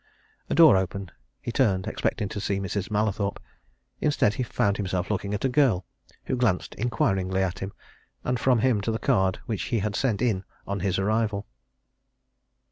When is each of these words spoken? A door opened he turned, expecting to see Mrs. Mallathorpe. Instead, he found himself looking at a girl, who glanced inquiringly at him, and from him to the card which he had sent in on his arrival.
A 0.49 0.55
door 0.55 0.77
opened 0.77 1.11
he 1.43 1.51
turned, 1.51 1.85
expecting 1.85 2.27
to 2.29 2.39
see 2.41 2.57
Mrs. 2.59 2.89
Mallathorpe. 2.89 3.39
Instead, 3.99 4.33
he 4.33 4.41
found 4.41 4.77
himself 4.77 5.11
looking 5.11 5.35
at 5.35 5.45
a 5.45 5.47
girl, 5.47 5.85
who 6.25 6.35
glanced 6.35 6.73
inquiringly 6.73 7.43
at 7.43 7.59
him, 7.59 7.71
and 8.23 8.39
from 8.39 8.61
him 8.61 8.81
to 8.81 8.91
the 8.91 8.97
card 8.97 9.41
which 9.45 9.65
he 9.65 9.77
had 9.77 9.95
sent 9.95 10.19
in 10.19 10.43
on 10.65 10.79
his 10.79 10.97
arrival. 10.97 11.45